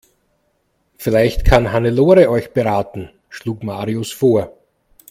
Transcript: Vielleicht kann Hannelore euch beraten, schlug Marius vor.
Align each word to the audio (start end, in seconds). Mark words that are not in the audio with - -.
Vielleicht 0.97 1.45
kann 1.45 1.71
Hannelore 1.71 2.27
euch 2.31 2.53
beraten, 2.53 3.11
schlug 3.29 3.61
Marius 3.61 4.11
vor. 4.11 4.51